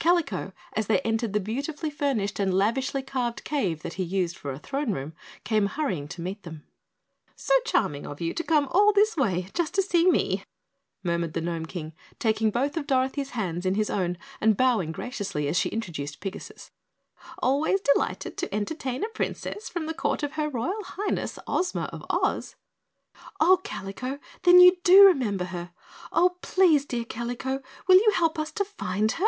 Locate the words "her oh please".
25.46-26.84